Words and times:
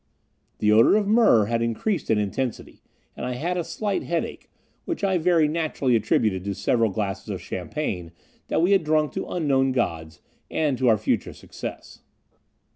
The 0.57 0.71
odor 0.71 0.95
of 0.95 1.07
myrrh 1.07 1.45
had 1.45 1.61
increased 1.61 2.09
in 2.09 2.17
intensity, 2.17 2.81
and 3.15 3.23
I 3.23 3.33
had 3.33 3.55
a 3.55 3.63
slight 3.63 4.01
headache, 4.01 4.49
which 4.85 5.03
I 5.03 5.19
very 5.19 5.47
naturally 5.47 5.95
attributed 5.95 6.43
to 6.45 6.55
several 6.55 6.89
glasses 6.89 7.29
of 7.29 7.39
champagne 7.39 8.11
that 8.47 8.63
we 8.63 8.71
had 8.71 8.83
drunk 8.83 9.11
to 9.11 9.27
unknown 9.27 9.73
gods, 9.73 10.19
and 10.49 10.75
to 10.79 10.87
our 10.87 10.97
future 10.97 11.33
success. 11.33 12.01